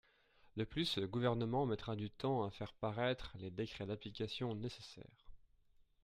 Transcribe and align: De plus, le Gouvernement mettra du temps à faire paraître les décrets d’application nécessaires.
De 0.57 0.63
plus, 0.63 0.97
le 0.97 1.05
Gouvernement 1.07 1.67
mettra 1.67 1.95
du 1.95 2.09
temps 2.09 2.43
à 2.43 2.49
faire 2.49 2.73
paraître 2.73 3.35
les 3.37 3.51
décrets 3.51 3.85
d’application 3.85 4.55
nécessaires. 4.55 5.29